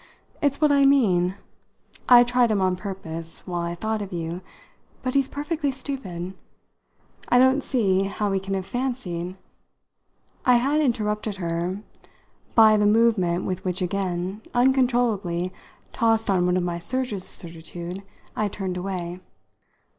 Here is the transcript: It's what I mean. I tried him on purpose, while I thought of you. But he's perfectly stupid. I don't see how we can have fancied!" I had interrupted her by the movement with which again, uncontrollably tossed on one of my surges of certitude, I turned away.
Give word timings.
It's 0.41 0.59
what 0.59 0.71
I 0.71 0.83
mean. 0.83 1.35
I 2.09 2.23
tried 2.23 2.49
him 2.49 2.59
on 2.59 2.75
purpose, 2.75 3.45
while 3.45 3.61
I 3.61 3.75
thought 3.75 4.01
of 4.01 4.11
you. 4.11 4.41
But 5.03 5.13
he's 5.13 5.27
perfectly 5.27 5.69
stupid. 5.69 6.33
I 7.29 7.37
don't 7.37 7.61
see 7.63 8.05
how 8.05 8.31
we 8.31 8.39
can 8.39 8.55
have 8.55 8.65
fancied!" 8.65 9.35
I 10.43 10.55
had 10.55 10.81
interrupted 10.81 11.35
her 11.35 11.83
by 12.55 12.77
the 12.77 12.87
movement 12.87 13.45
with 13.45 13.63
which 13.63 13.83
again, 13.83 14.41
uncontrollably 14.55 15.53
tossed 15.93 16.31
on 16.31 16.47
one 16.47 16.57
of 16.57 16.63
my 16.63 16.79
surges 16.79 17.21
of 17.27 17.35
certitude, 17.35 18.01
I 18.35 18.47
turned 18.47 18.77
away. 18.77 19.19